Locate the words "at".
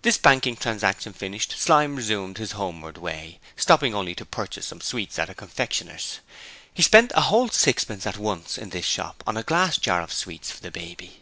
5.18-5.28, 8.06-8.16